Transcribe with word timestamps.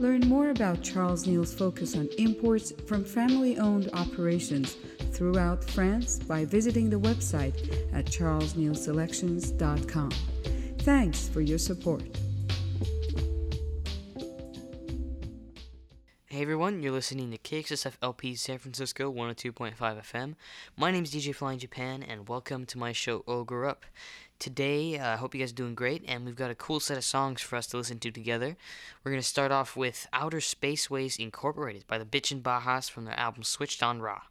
Learn 0.00 0.20
more 0.20 0.48
about 0.48 0.82
Charles 0.82 1.26
Neal's 1.26 1.52
focus 1.52 1.94
on 1.94 2.08
imports 2.16 2.72
from 2.86 3.04
family 3.04 3.58
owned 3.58 3.90
operations 3.92 4.78
throughout 5.12 5.62
France 5.62 6.18
by 6.18 6.46
visiting 6.46 6.88
the 6.88 6.98
website 6.98 7.54
at 7.92 8.06
charlesnealselections.com. 8.06 10.10
Thanks 10.78 11.28
for 11.28 11.42
your 11.42 11.58
support. 11.58 12.00
Hey 16.24 16.40
everyone, 16.40 16.82
you're 16.82 16.92
listening 16.92 17.30
to 17.32 17.36
KXSF 17.36 17.96
LP 18.00 18.36
San 18.36 18.56
Francisco 18.56 19.12
102.5 19.12 19.76
FM. 19.76 20.34
My 20.78 20.90
name 20.90 21.04
is 21.04 21.12
DJ 21.12 21.34
Flying 21.34 21.58
Japan, 21.58 22.02
and 22.02 22.26
welcome 22.26 22.64
to 22.64 22.78
my 22.78 22.92
show 22.92 23.22
Ogre 23.26 23.66
Up. 23.66 23.84
Today, 24.40 24.98
uh, 24.98 25.06
I 25.06 25.12
uh, 25.12 25.16
hope 25.18 25.34
you 25.34 25.40
guys 25.40 25.52
are 25.52 25.54
doing 25.54 25.74
great, 25.74 26.02
and 26.08 26.24
we've 26.24 26.34
got 26.34 26.50
a 26.50 26.54
cool 26.54 26.80
set 26.80 26.96
of 26.96 27.04
songs 27.04 27.42
for 27.42 27.56
us 27.56 27.66
to 27.66 27.76
listen 27.76 27.98
to 27.98 28.10
together. 28.10 28.56
We're 29.04 29.10
going 29.10 29.20
to 29.20 29.28
start 29.28 29.52
off 29.52 29.76
with 29.76 30.08
Outer 30.14 30.38
Spaceways 30.38 31.18
Incorporated 31.18 31.86
by 31.86 31.98
the 31.98 32.06
Bitchin' 32.06 32.40
Bajas 32.40 32.90
from 32.90 33.04
their 33.04 33.20
album 33.20 33.42
Switched 33.42 33.82
on 33.82 34.00
Ra. 34.00 34.22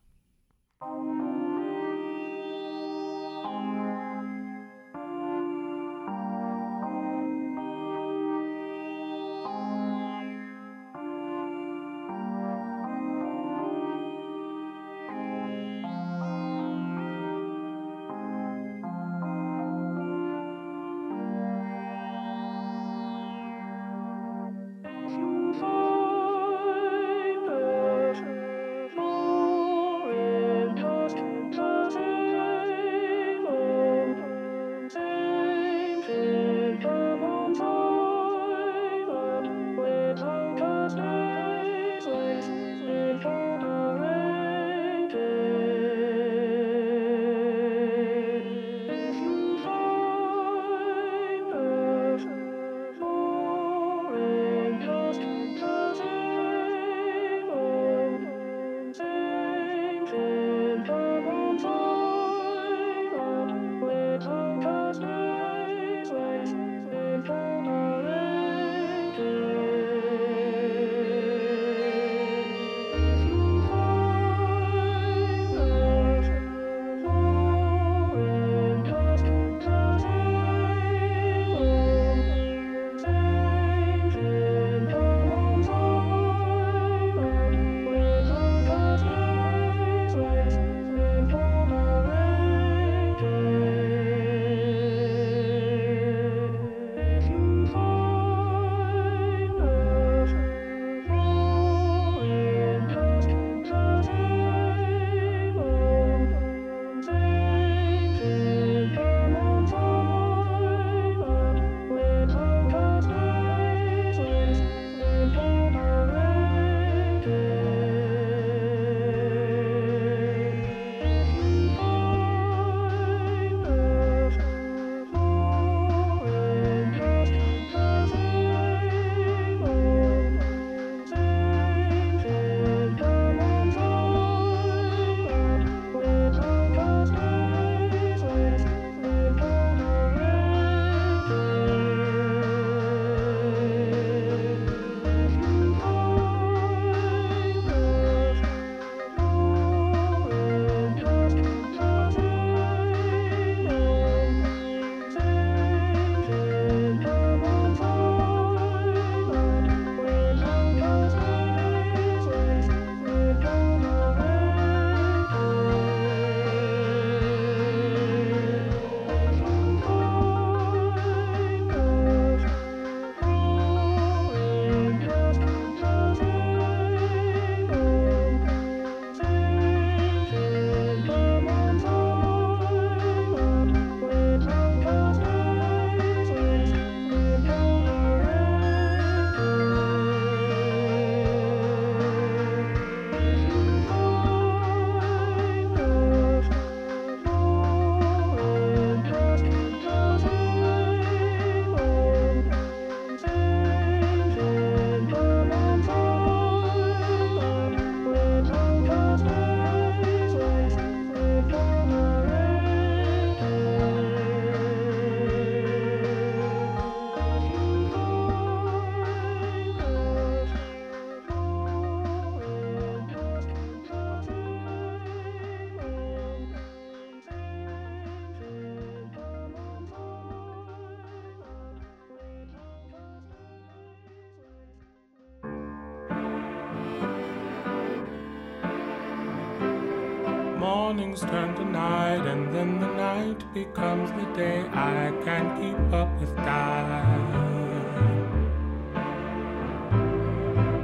Mornings 241.00 241.22
turn 241.22 241.56
to 241.56 241.63
night, 241.63 242.28
and 242.28 242.54
then 242.54 242.78
the 242.80 242.88
night 242.88 243.54
becomes 243.54 244.12
the 244.12 244.25
day, 244.36 244.60
I 244.74 245.13
can't 245.24 245.62
keep 245.62 245.94
up 245.94 246.10
with 246.19 246.36
time. 246.36 247.40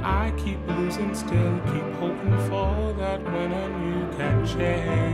I 0.02 0.32
keep 0.38 0.66
losing 0.68 1.14
still, 1.14 1.60
keep 1.70 1.92
hoping 2.00 2.38
for 2.48 2.94
that 2.98 3.22
when 3.24 3.52
a 3.52 3.68
new 3.78 4.16
can 4.16 4.46
change 4.46 5.05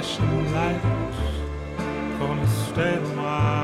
flashing 0.00 0.52
lights. 0.54 1.18
Gonna 2.18 2.46
stay 2.46 2.94
a 2.94 3.00
while. 3.16 3.57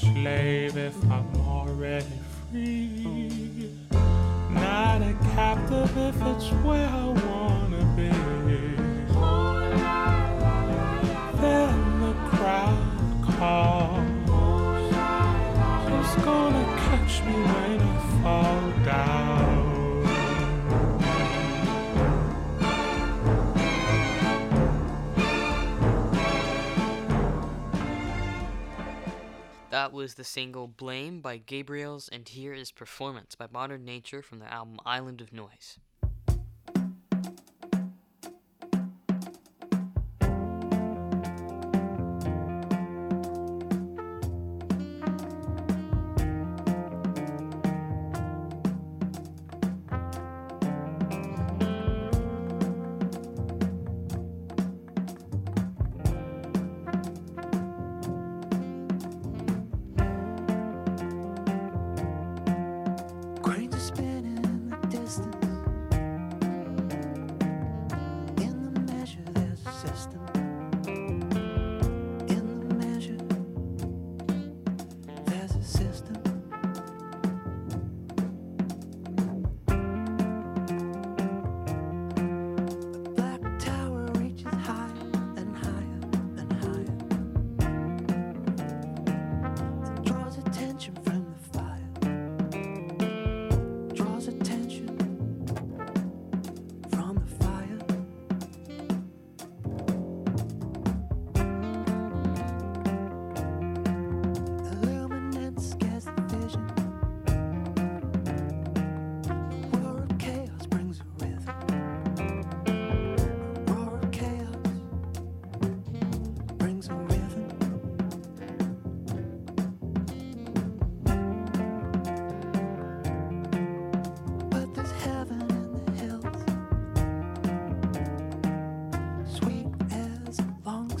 Slave 0.00 0.76
if 0.78 0.96
I'm 1.10 1.28
already 1.46 2.06
free. 2.50 3.70
Not 4.50 5.02
a 5.02 5.14
captive 5.34 5.96
if 5.96 6.16
it's 6.30 6.48
where 6.64 6.88
I 6.88 7.06
wanna 7.26 7.84
be. 7.96 8.10
Then 11.40 12.00
the 12.04 12.14
crowd 12.30 12.90
calls. 13.36 14.08
Who's 15.86 16.14
gonna 16.24 16.66
catch 16.84 17.14
me 17.26 17.34
when 17.52 17.80
I 17.80 18.22
fall 18.22 18.84
down? 18.84 19.49
That 29.90 29.96
was 29.96 30.14
the 30.14 30.22
single 30.22 30.68
Blame 30.68 31.20
by 31.20 31.38
Gabriels, 31.38 32.08
and 32.12 32.28
here 32.28 32.52
is 32.52 32.70
Performance 32.70 33.34
by 33.34 33.48
Modern 33.50 33.84
Nature 33.84 34.22
from 34.22 34.38
the 34.38 34.46
album 34.46 34.78
Island 34.86 35.20
of 35.20 35.32
Noise. 35.32 35.80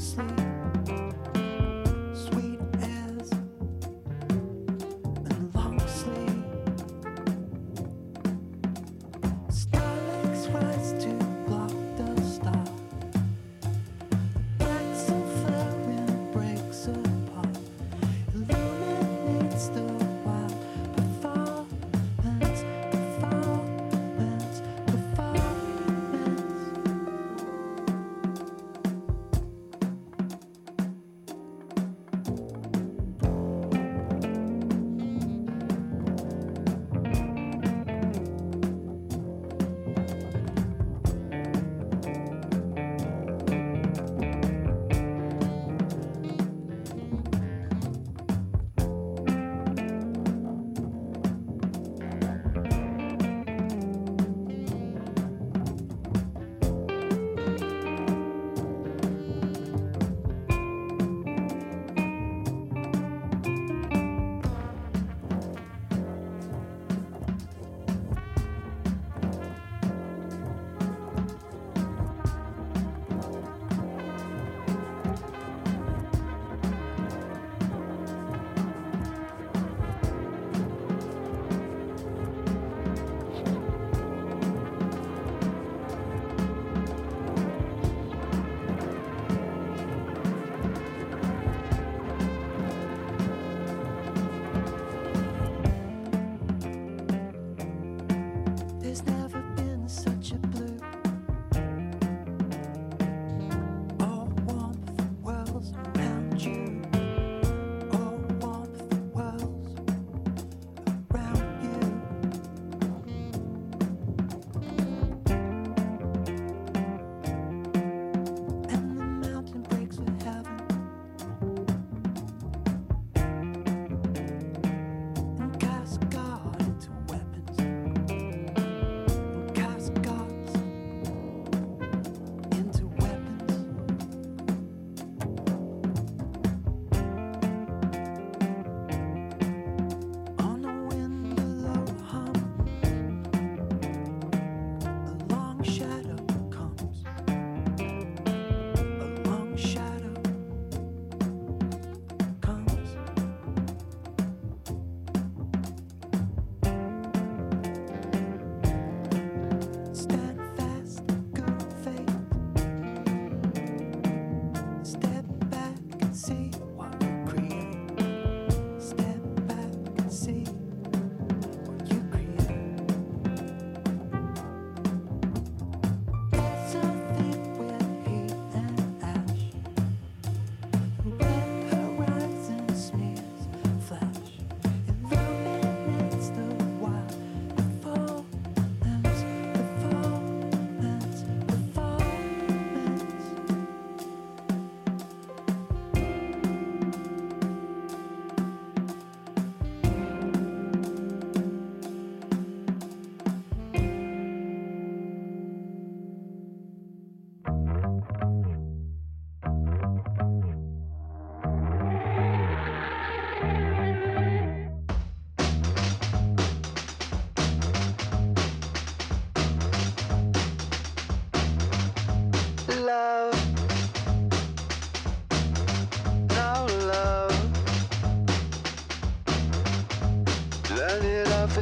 next. 0.00 0.39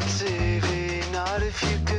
TV, 0.01 1.13
not 1.13 1.43
if 1.43 1.63
you 1.63 1.79
could. 1.85 1.98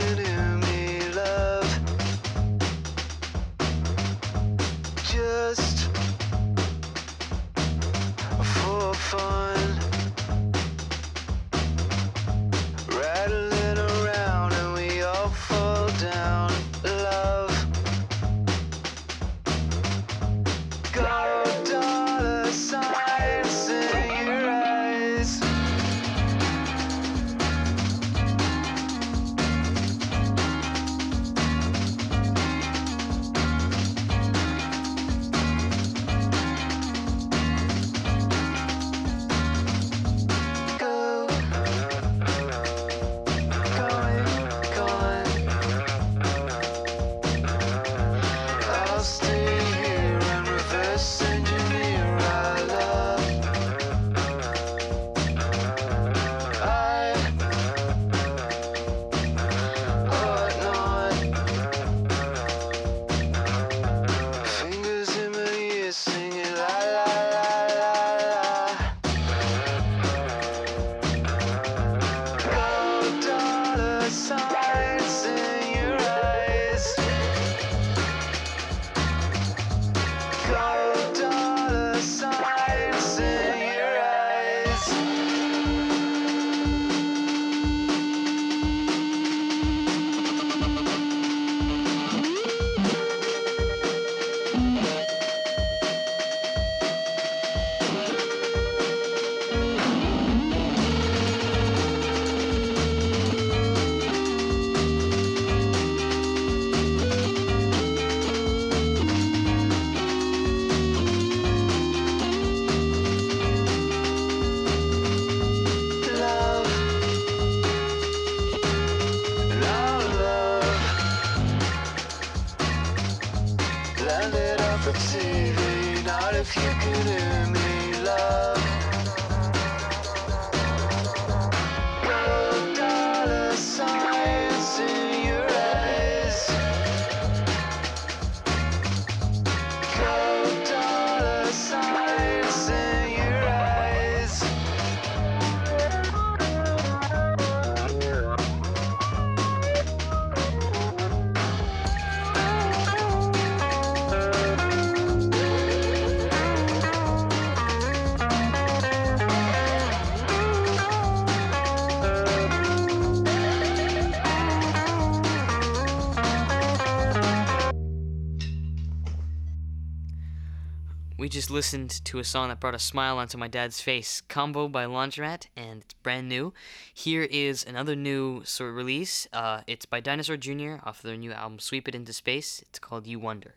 listened 171.49 172.03
to 172.05 172.19
a 172.19 172.23
song 172.23 172.49
that 172.49 172.59
brought 172.59 172.75
a 172.75 172.79
smile 172.79 173.17
onto 173.17 173.37
my 173.37 173.47
dad's 173.47 173.81
face, 173.81 174.21
Combo 174.27 174.67
by 174.67 174.85
Laundromat, 174.85 175.47
and 175.55 175.81
it's 175.81 175.93
brand 175.95 176.29
new. 176.29 176.53
Here 176.93 177.23
is 177.23 177.65
another 177.65 177.95
new 177.95 178.43
sort 178.45 178.71
of 178.71 178.75
release. 178.75 179.27
Uh, 179.33 179.61
it's 179.67 179.85
by 179.85 179.99
Dinosaur 179.99 180.37
Jr. 180.37 180.75
off 180.83 181.01
their 181.01 181.17
new 181.17 181.31
album, 181.31 181.59
Sweep 181.59 181.87
It 181.87 181.95
Into 181.95 182.13
Space. 182.13 182.61
It's 182.69 182.79
called 182.79 183.07
You 183.07 183.19
Wonder. 183.19 183.55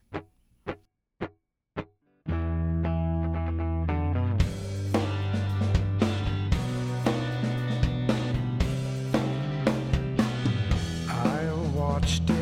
watched 12.02 12.30
it. 12.30 12.41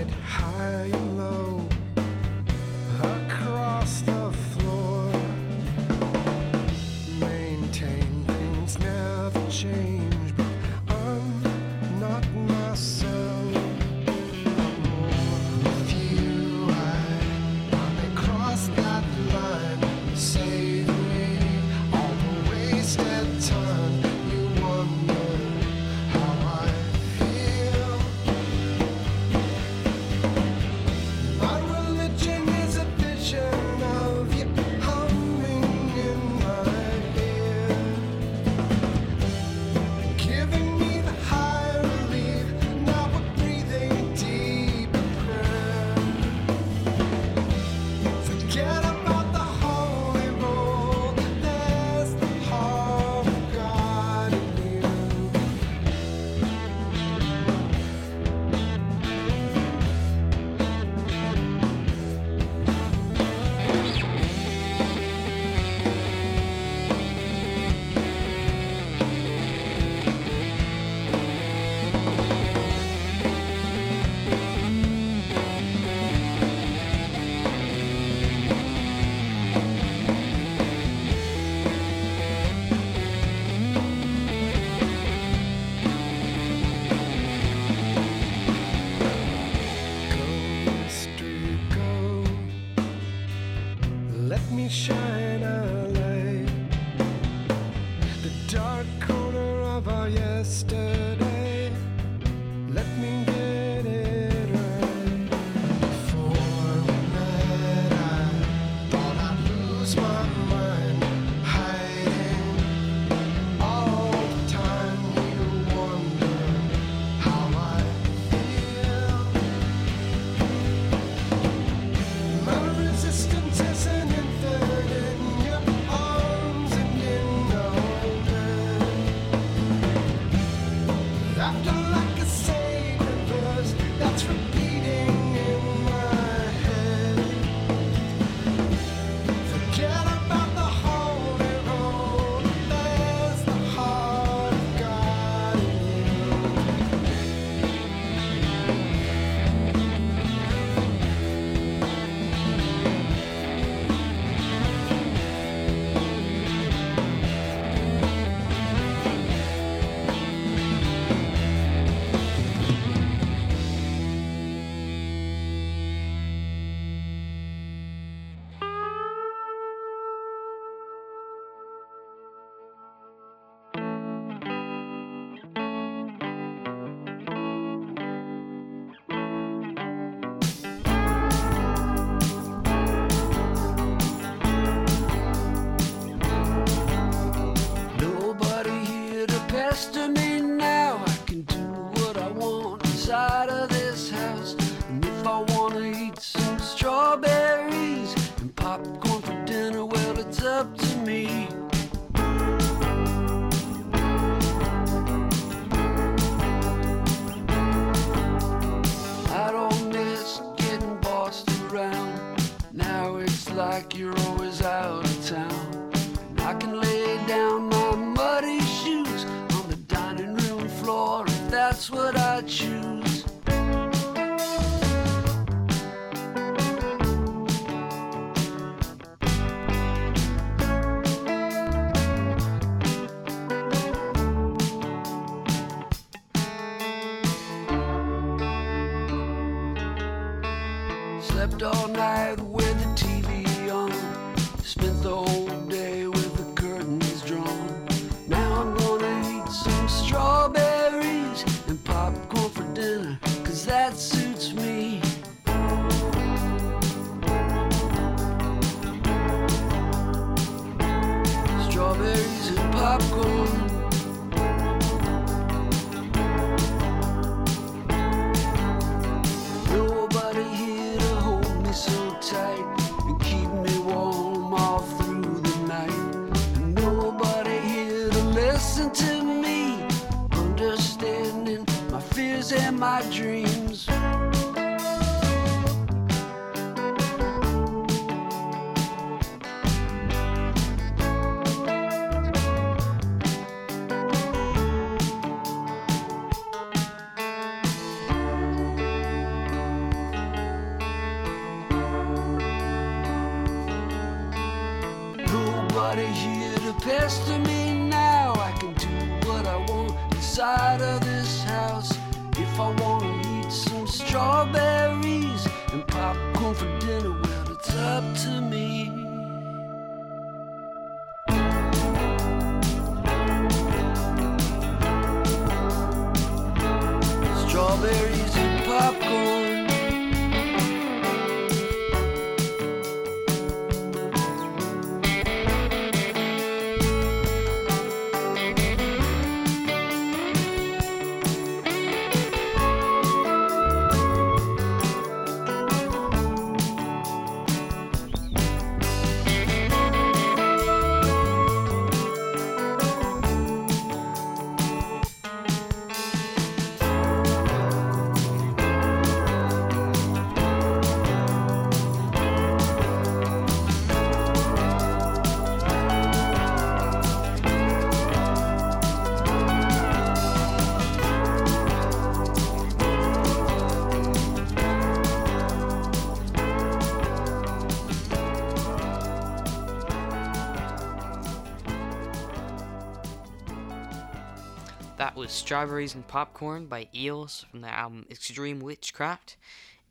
was 385.31 385.37
Strawberries 385.37 385.95
and 385.95 386.09
Popcorn 386.09 386.67
by 386.67 386.89
Eels 386.93 387.47
from 387.49 387.61
the 387.61 387.69
album 387.69 388.05
Extreme 388.11 388.59
Witchcraft. 388.59 389.37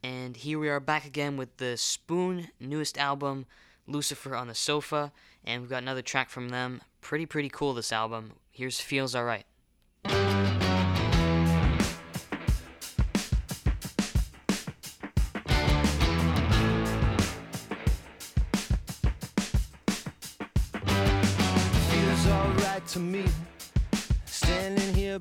And 0.04 0.36
here 0.36 0.60
we 0.60 0.67
are 0.67 0.82
back 0.82 1.06
again 1.06 1.38
with 1.38 1.56
the 1.58 1.78
Spoon 1.78 2.49
newest 2.60 2.97
album, 2.97 3.45
Lucifer 3.88 4.36
on 4.36 4.49
the 4.49 4.56
Sofa. 4.56 5.13
And 5.45 5.62
we've 5.62 5.69
got 5.69 5.82
another 5.82 6.02
track 6.02 6.30
from 6.30 6.49
them. 6.49 6.82
Pretty, 6.99 7.25
pretty 7.25 7.47
cool, 7.47 7.73
this 7.73 7.93
album. 7.93 8.34
Here's 8.52 8.82
Feels 8.82 9.15
Alright. 9.15 9.45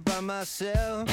by 0.04 0.20
myself. 0.20 1.08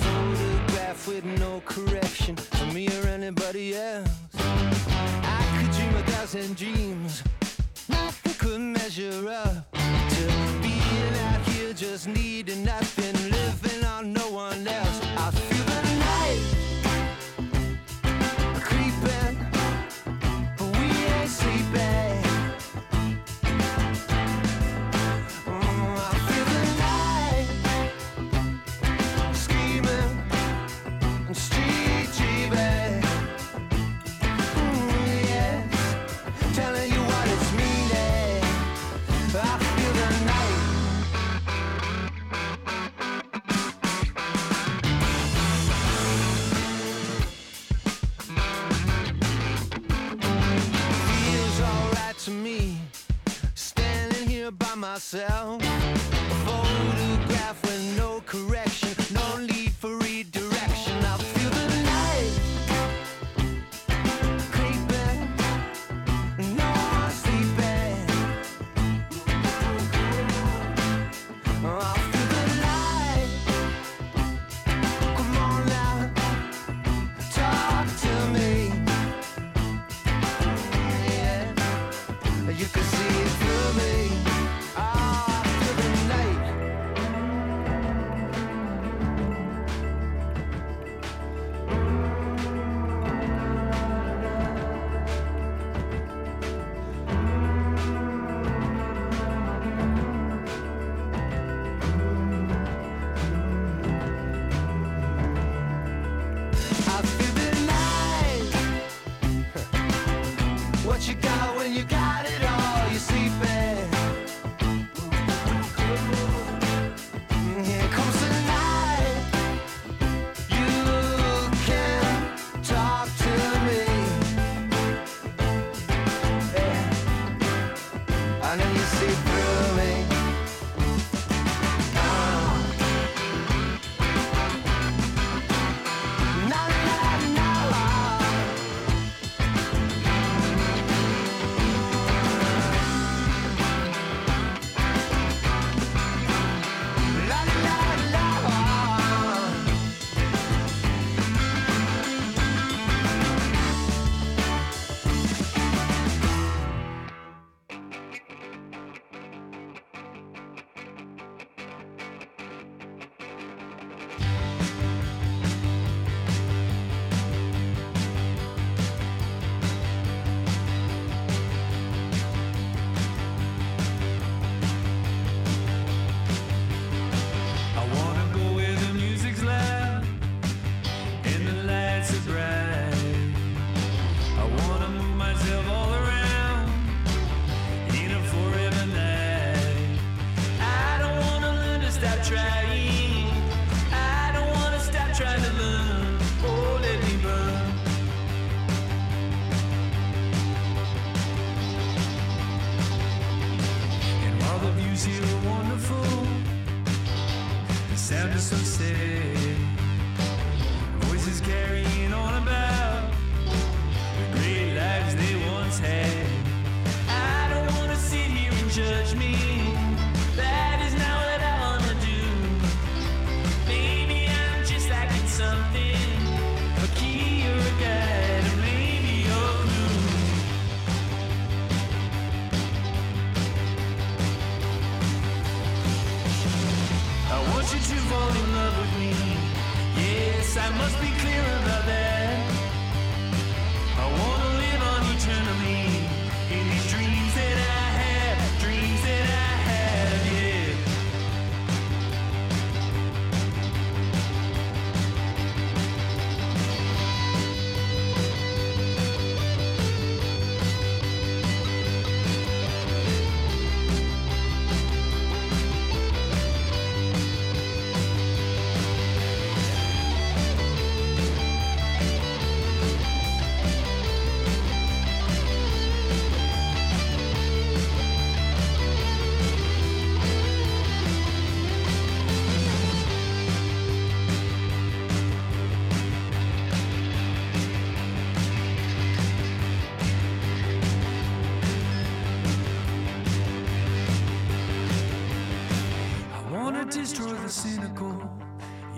Photograph 0.00 1.08
with 1.08 1.24
no 1.24 1.62
correction 1.64 2.36
for 2.36 2.66
me 2.66 2.88
or 2.88 3.06
anybody 3.06 3.74
else. 3.76 4.08
I 4.38 5.40
could 5.56 5.70
dream 5.76 5.94
a 5.96 6.02
thousand 6.10 6.56
dreams, 6.56 7.22
nothing 7.88 8.34
could 8.34 8.60
measure 8.60 9.28
up 9.28 9.72
to 9.72 10.26
being 10.62 11.14
out 11.28 11.42
here 11.48 11.72
just 11.72 12.06
needing 12.08 12.64
nothing, 12.64 13.14
living 13.30 13.84
on 13.84 14.12
no 14.12 14.28
one 14.30 14.66
else. 14.66 14.89
myself. 55.00 55.99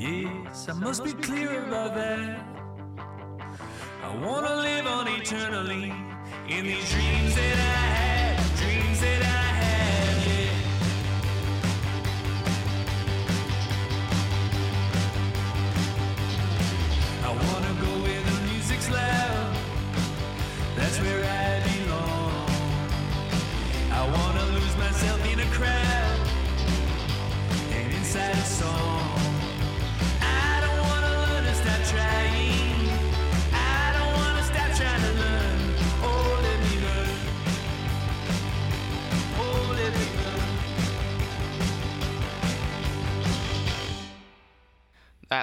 Yes, 0.02 0.68
I 0.68 0.72
must 0.72 1.04
be 1.04 1.12
clear 1.12 1.64
about 1.64 1.94
that. 1.94 2.44
I 4.02 4.16
wanna 4.16 4.56
live 4.56 4.84
on 4.84 5.06
eternally 5.06 5.94
in 6.48 6.64
these 6.64 6.90
dreams 6.90 7.36
that 7.36 7.56
I 7.56 7.86
had, 7.94 8.56
dreams 8.56 9.00
that 9.00 9.22
I 9.22 9.26
had. 9.26 9.51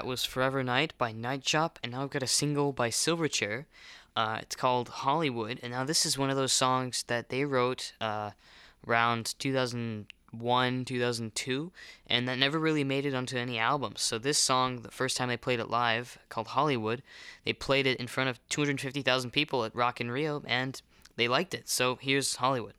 was 0.10 0.26
Forever 0.26 0.64
Night 0.64 0.92
by 0.98 1.12
Nightshop, 1.12 1.78
and 1.84 1.92
now 1.92 2.02
I've 2.02 2.10
got 2.10 2.24
a 2.24 2.28
single 2.28 2.74
by 2.74 2.90
Silverchair. 2.90 3.66
Uh, 4.16 4.40
it's 4.42 4.56
called 4.56 4.90
Hollywood, 4.90 5.60
and 5.62 5.72
now 5.72 5.84
this 5.84 6.04
is 6.04 6.18
one 6.18 6.32
of 6.32 6.36
those 6.36 6.52
songs 6.52 7.04
that 7.04 7.30
they 7.30 7.46
wrote 7.46 7.94
uh, 8.02 8.32
around 8.88 9.36
2001, 9.38 10.86
2002, 10.86 11.72
and 12.08 12.28
that 12.28 12.40
never 12.40 12.58
really 12.58 12.84
made 12.84 13.06
it 13.06 13.14
onto 13.14 13.38
any 13.38 13.60
albums. 13.60 14.02
So 14.02 14.18
this 14.18 14.40
song, 14.40 14.82
the 14.82 14.90
first 14.90 15.16
time 15.16 15.30
they 15.30 15.38
played 15.38 15.60
it 15.60 15.70
live, 15.70 16.18
called 16.28 16.48
Hollywood, 16.48 17.04
they 17.46 17.54
played 17.54 17.86
it 17.86 18.00
in 18.00 18.08
front 18.08 18.32
of 18.32 18.40
250,000 18.50 19.30
people 19.30 19.64
at 19.64 19.76
Rock 19.76 20.02
in 20.02 20.10
Rio, 20.10 20.42
and 20.48 20.82
they 21.18 21.28
liked 21.28 21.54
it. 21.54 21.70
So 21.70 22.00
here's 22.02 22.38
Hollywood. 22.38 22.74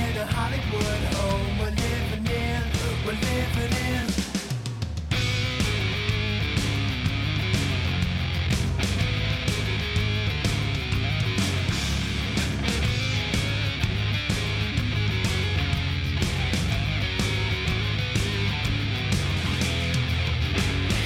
near 0.00 0.12
the 0.12 0.26
Hollywood 0.26 1.02
home 1.14 1.58
we're 1.58 1.76
living 1.86 2.26
in, 2.26 2.62
we're 3.04 3.20
living 3.32 3.72
in. 3.88 4.06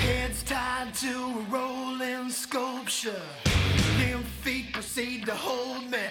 Heads 0.03 0.43
tied 0.45 0.95
to 0.95 1.09
a 1.09 1.47
rolling 1.51 2.31
sculpture, 2.31 3.23
limp 3.99 4.27
feet 4.43 4.73
proceed 4.73 5.27
to 5.27 5.35
hold 5.35 5.91
me. 5.91 6.04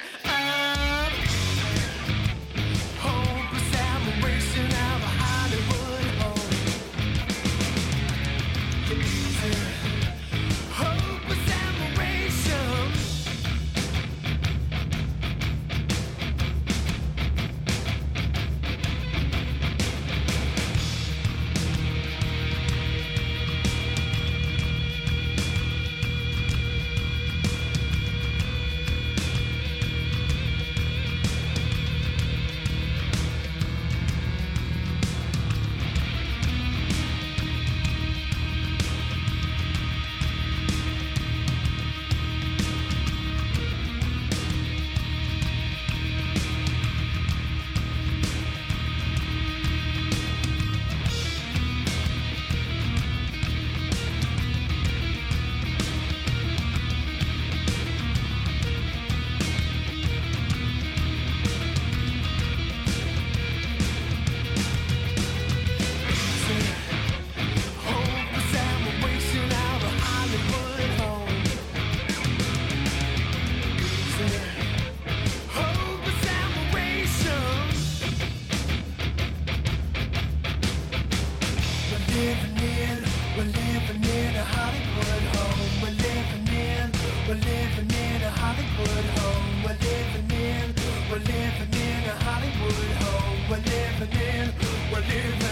live. 95.10 95.42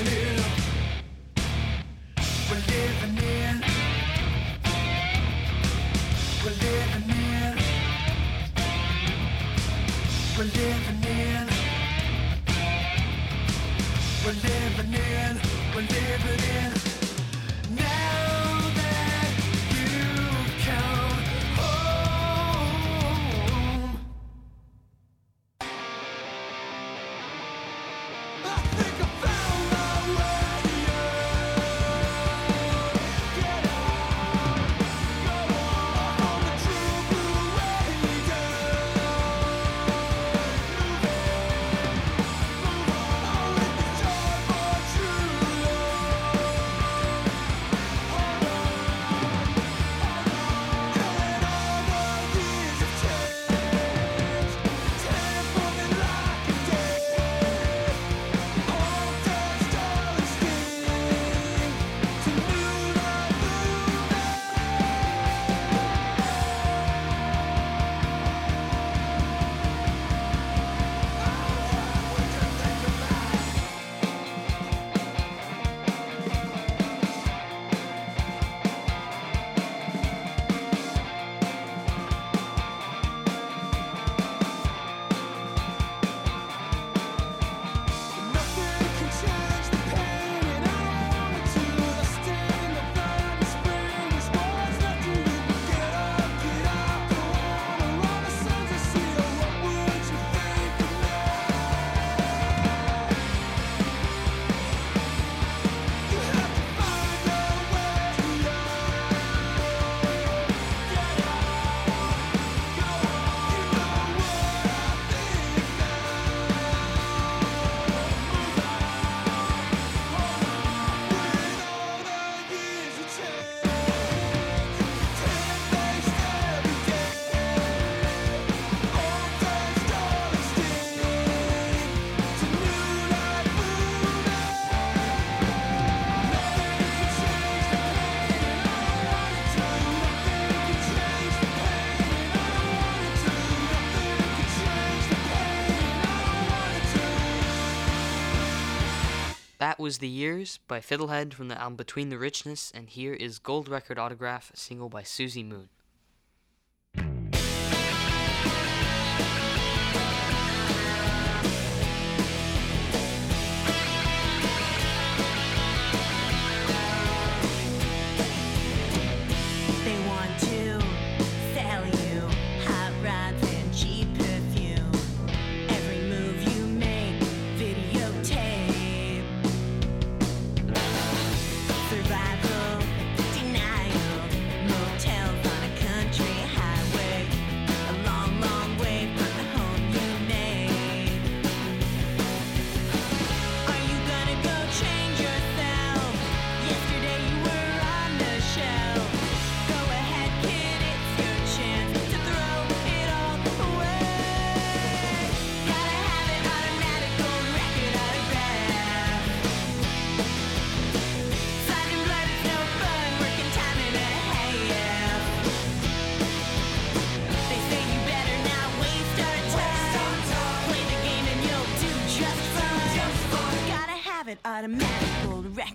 was 149.82 149.98
The 149.98 150.08
Years 150.08 150.60
by 150.68 150.80
Fiddlehead 150.80 151.34
from 151.34 151.48
the 151.48 151.60
album 151.60 151.76
Between 151.76 152.10
the 152.10 152.20
Richness, 152.20 152.72
and 152.72 152.88
here 152.88 153.14
is 153.14 153.40
Gold 153.40 153.68
Record 153.68 153.98
Autograph, 153.98 154.52
single 154.54 154.90
by 154.90 155.02
Susie 155.02 155.42
Moon. 155.42 155.70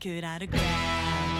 Record 0.06 0.24
autograph. 0.24 1.35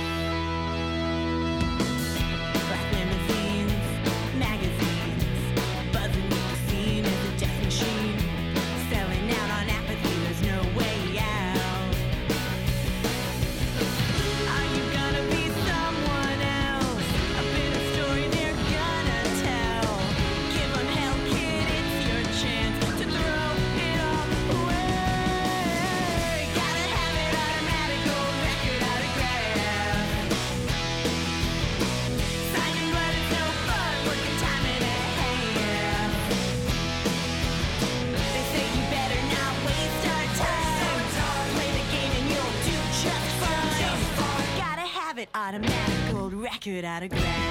Gold 46.66 46.82
record 46.82 46.84
autograph. 46.84 47.22
Let's 47.22 47.45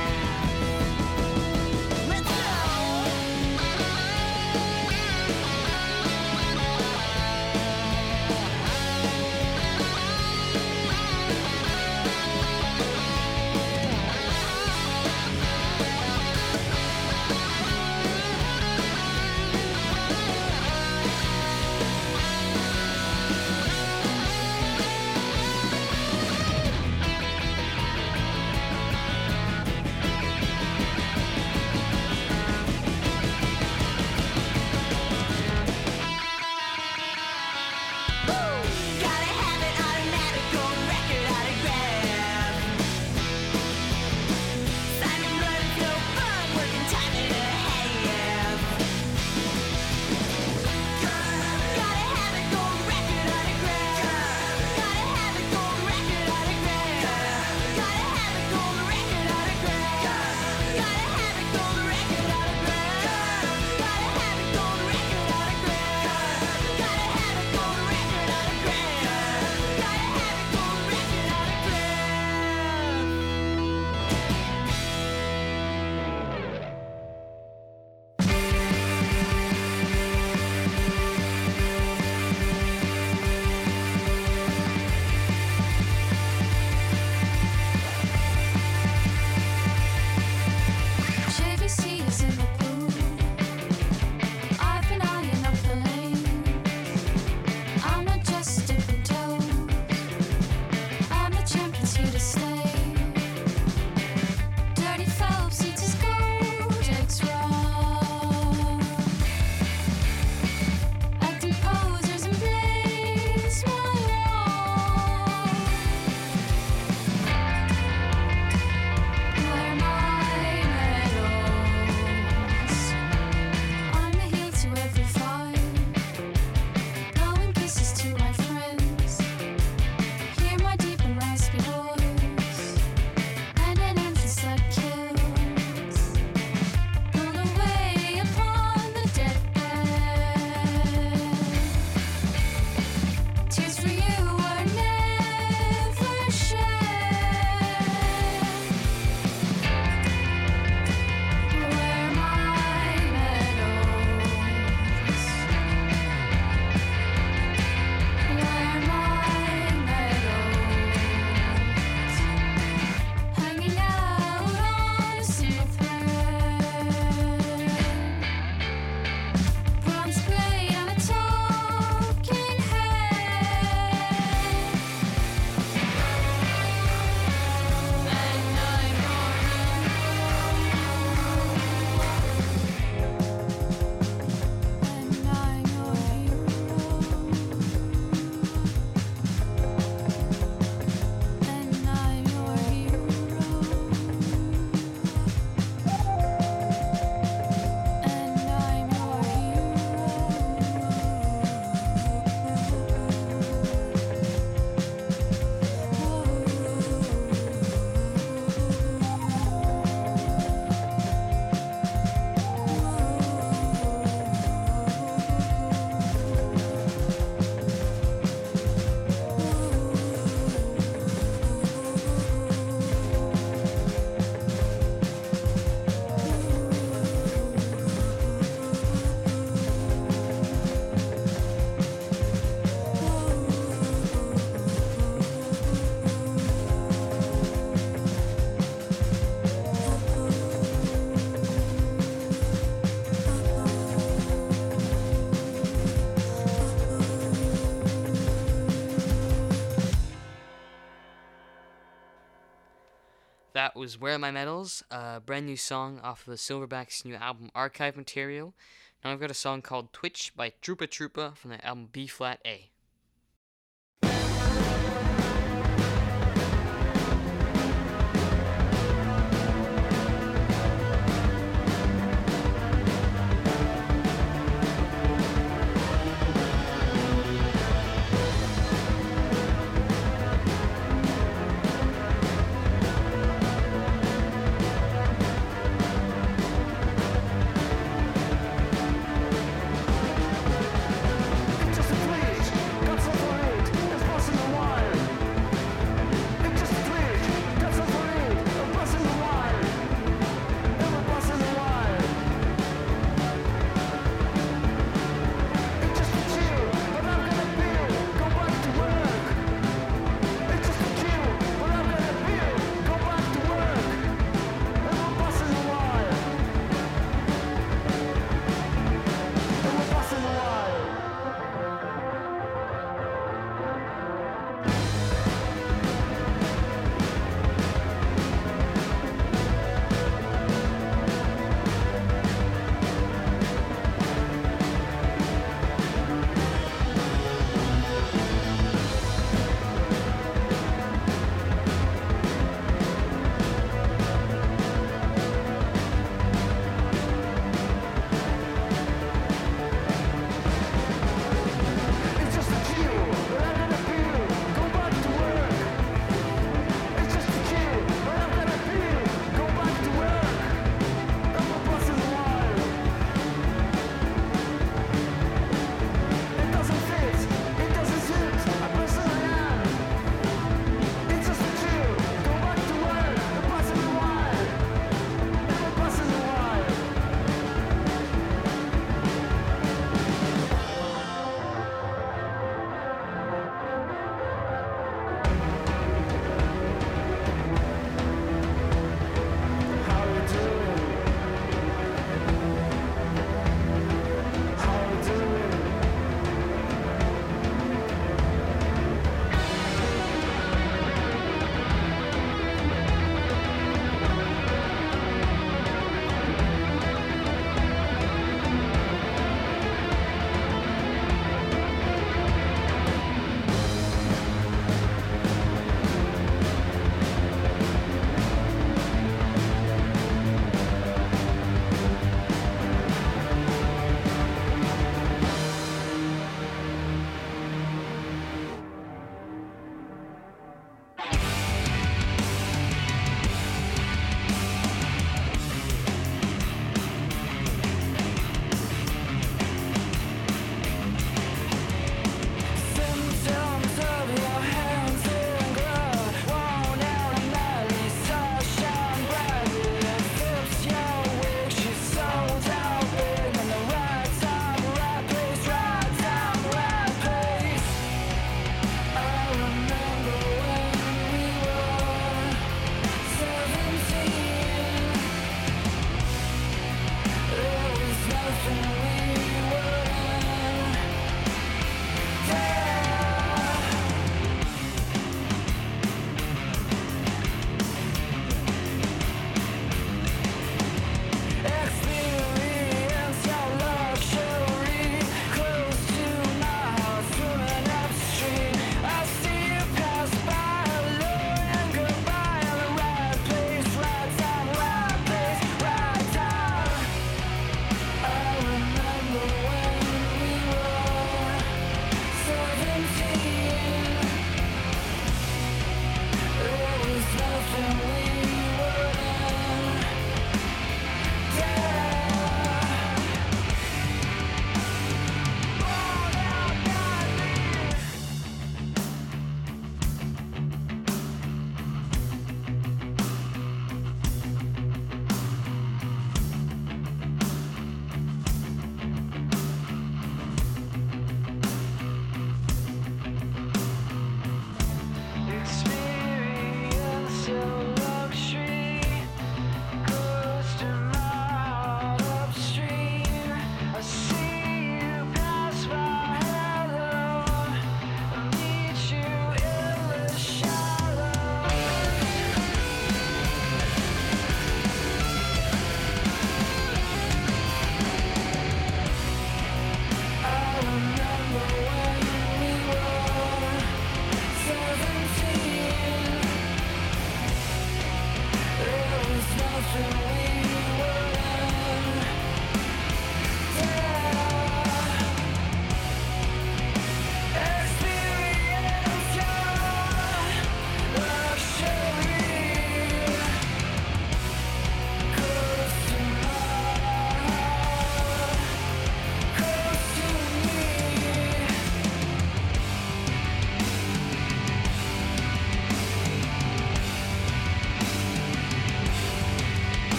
was 253.86 254.02
Where 254.02 254.16
Are 254.16 254.18
My 254.18 254.32
Medals, 254.32 254.84
a 254.90 255.20
brand 255.20 255.46
new 255.46 255.56
song 255.56 256.00
off 256.00 256.22
of 256.22 256.32
the 256.32 256.38
Silverbacks' 256.38 257.06
new 257.06 257.14
album 257.14 257.52
Archive 257.54 257.96
Material. 257.96 258.56
Now 259.04 259.12
I've 259.12 259.20
got 259.20 259.30
a 259.30 259.36
song 259.36 259.62
called 259.62 259.94
Twitch 259.94 260.32
by 260.36 260.54
Trupa 260.60 260.88
Trupa 260.88 261.38
from 261.38 261.52
the 261.52 261.64
album 261.64 261.90
B 261.92 262.08
Flat 262.08 262.40
A. 262.48 262.72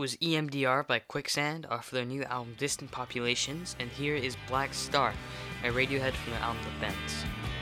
was 0.00 0.16
EMDR 0.16 0.86
by 0.86 0.98
Quicksand 0.98 1.66
off 1.66 1.90
their 1.90 2.06
new 2.06 2.24
album 2.24 2.56
Distant 2.58 2.90
Populations, 2.90 3.76
and 3.78 3.90
here 3.90 4.16
is 4.16 4.34
Black 4.48 4.72
Star, 4.72 5.12
a 5.62 5.66
Radiohead 5.66 6.14
from 6.14 6.32
the 6.32 6.38
album 6.38 6.62
The 6.64 6.86
Fence. 6.86 7.59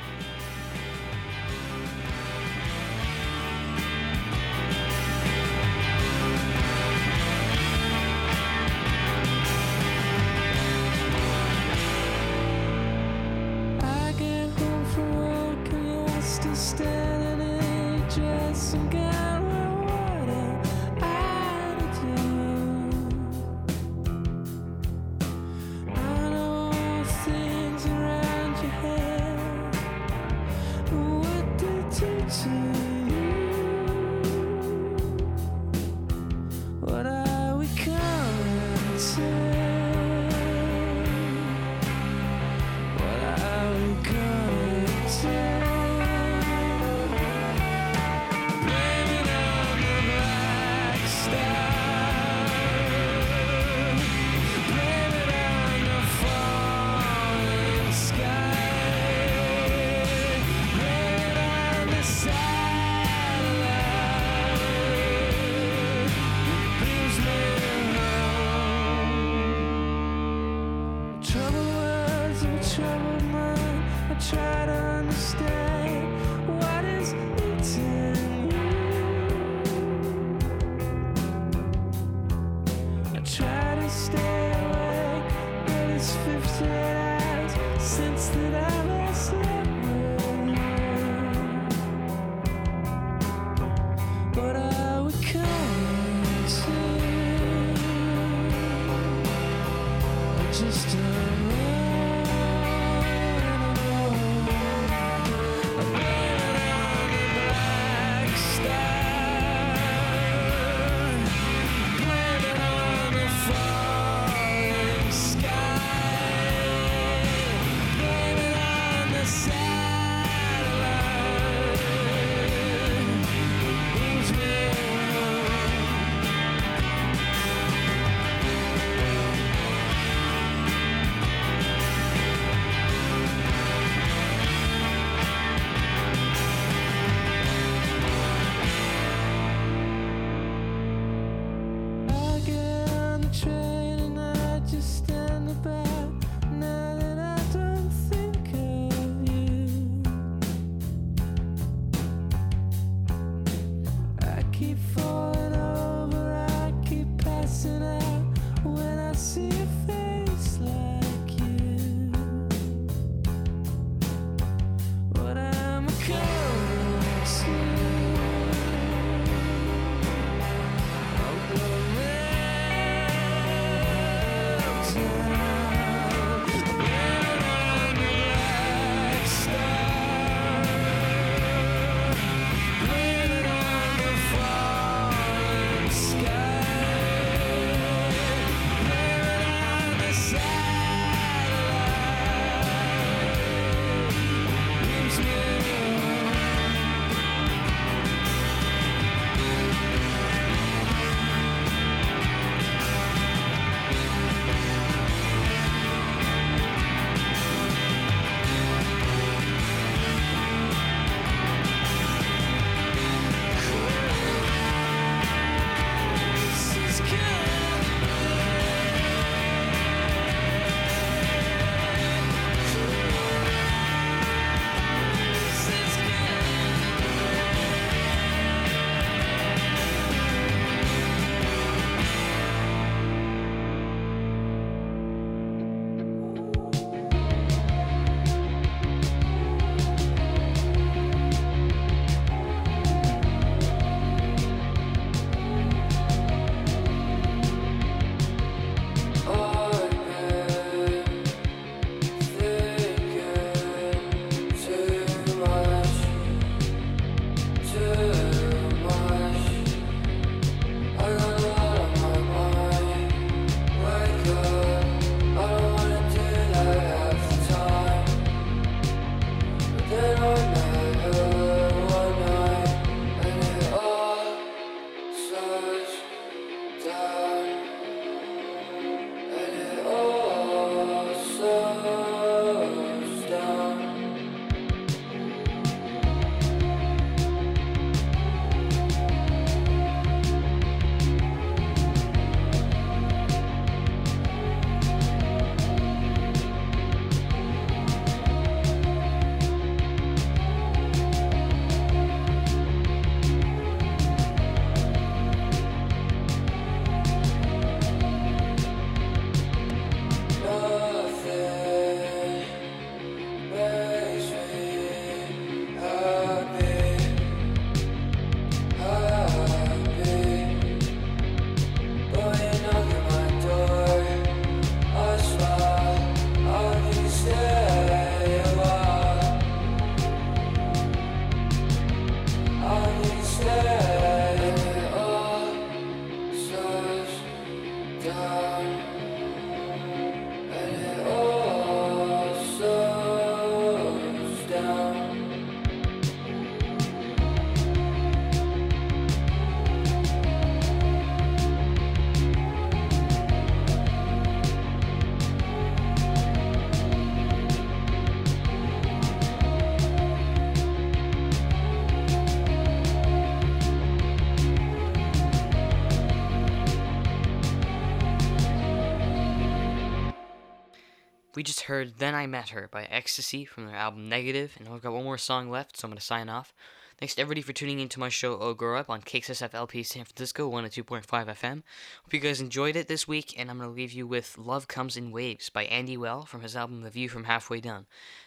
Heard 371.68 371.98
Then 371.98 372.14
I 372.14 372.26
Met 372.26 372.48
Her 372.48 372.66
by 372.72 372.84
Ecstasy 372.84 373.44
from 373.44 373.66
their 373.66 373.76
album 373.76 374.08
Negative, 374.08 374.56
and 374.58 374.66
I've 374.66 374.80
got 374.80 374.94
one 374.94 375.04
more 375.04 375.18
song 375.18 375.50
left, 375.50 375.76
so 375.76 375.84
I'm 375.84 375.90
going 375.90 375.98
to 375.98 376.02
sign 376.04 376.30
off. 376.30 376.54
Thanks 376.96 377.14
to 377.14 377.20
everybody 377.20 377.42
for 377.42 377.52
tuning 377.52 377.78
into 377.78 378.00
my 378.00 378.08
show, 378.08 378.38
Oh 378.40 378.54
Grow 378.54 378.78
Up, 378.78 378.88
on 378.88 379.02
KXSF 379.02 379.52
LP 379.52 379.82
San 379.82 380.06
Francisco 380.06 380.50
102.5 380.50 381.04
FM. 381.04 381.62
Hope 382.04 382.14
you 382.14 382.20
guys 382.20 382.40
enjoyed 382.40 382.74
it 382.74 382.88
this 382.88 383.06
week, 383.06 383.34
and 383.38 383.50
I'm 383.50 383.58
going 383.58 383.68
to 383.68 383.76
leave 383.76 383.92
you 383.92 384.06
with 384.06 384.38
Love 384.38 384.66
Comes 384.66 384.96
in 384.96 385.10
Waves 385.10 385.50
by 385.50 385.64
Andy 385.64 385.98
Bell 385.98 386.24
from 386.24 386.40
his 386.40 386.56
album 386.56 386.80
The 386.80 386.88
View 386.90 387.10
from 387.10 387.24
Halfway 387.24 387.60
Down. 387.60 387.84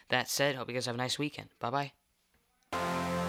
That 0.08 0.30
said, 0.30 0.54
hope 0.54 0.68
you 0.68 0.74
guys 0.74 0.86
have 0.86 0.94
a 0.94 0.98
nice 0.98 1.18
weekend. 1.18 1.48
Bye 1.58 1.90
bye. 2.70 3.21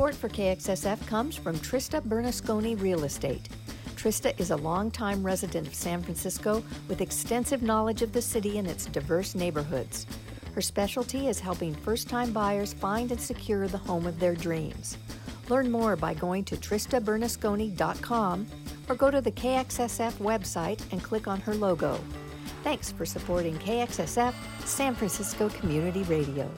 Support 0.00 0.14
for 0.14 0.28
KXSF 0.30 1.06
comes 1.06 1.36
from 1.36 1.58
Trista 1.58 2.00
Bernasconi 2.00 2.80
Real 2.80 3.04
Estate. 3.04 3.50
Trista 3.96 4.32
is 4.40 4.50
a 4.50 4.56
longtime 4.56 5.22
resident 5.22 5.66
of 5.66 5.74
San 5.74 6.02
Francisco 6.02 6.64
with 6.88 7.02
extensive 7.02 7.62
knowledge 7.62 8.00
of 8.00 8.14
the 8.14 8.22
city 8.22 8.56
and 8.56 8.66
its 8.66 8.86
diverse 8.86 9.34
neighborhoods. 9.34 10.06
Her 10.54 10.62
specialty 10.62 11.28
is 11.28 11.38
helping 11.38 11.74
first 11.74 12.08
time 12.08 12.32
buyers 12.32 12.72
find 12.72 13.12
and 13.12 13.20
secure 13.20 13.68
the 13.68 13.76
home 13.76 14.06
of 14.06 14.18
their 14.18 14.34
dreams. 14.34 14.96
Learn 15.50 15.70
more 15.70 15.96
by 15.96 16.14
going 16.14 16.44
to 16.44 16.56
TristaBernasconi.com 16.56 18.46
or 18.88 18.94
go 18.94 19.10
to 19.10 19.20
the 19.20 19.32
KXSF 19.32 20.12
website 20.12 20.80
and 20.92 21.04
click 21.04 21.28
on 21.28 21.42
her 21.42 21.54
logo. 21.54 22.00
Thanks 22.64 22.90
for 22.90 23.04
supporting 23.04 23.58
KXSF 23.58 24.32
San 24.64 24.94
Francisco 24.94 25.50
Community 25.50 26.04
Radio. 26.04 26.50